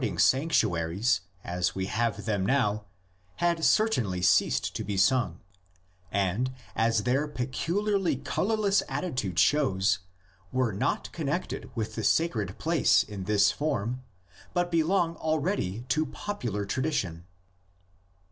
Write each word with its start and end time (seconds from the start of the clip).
ing 0.03 0.17
sanctuaries 0.17 1.21
as 1.43 1.75
we 1.75 1.85
have 1.85 2.25
them 2.25 2.43
now 2.43 2.85
had 3.35 3.63
certainly 3.63 4.19
ceased 4.19 4.75
to 4.75 4.83
be 4.83 4.97
sung, 4.97 5.39
and, 6.11 6.51
as 6.75 7.03
their 7.03 7.27
peculiarly 7.27 8.15
colorless 8.15 8.81
attitude 8.89 9.37
shows, 9.37 9.99
were 10.51 10.73
not 10.73 11.11
connected 11.11 11.69
with 11.75 11.93
the 11.93 12.03
sacred 12.03 12.57
place 12.57 13.03
in 13.03 13.25
this 13.25 13.51
form, 13.51 14.01
but 14.55 14.71
belong 14.71 15.15
already 15.17 15.81
to 15.81 16.07
popular 16.07 16.65
tradition. 16.65 17.23